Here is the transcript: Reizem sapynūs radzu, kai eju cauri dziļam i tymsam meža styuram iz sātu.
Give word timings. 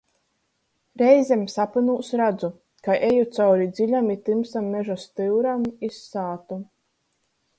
Reizem 1.01 1.43
sapynūs 1.55 2.07
radzu, 2.21 2.49
kai 2.87 2.95
eju 3.09 3.27
cauri 3.37 3.69
dziļam 3.79 4.09
i 4.15 4.17
tymsam 4.31 4.73
meža 4.77 4.97
styuram 5.05 5.69
iz 5.91 6.01
sātu. 6.15 6.61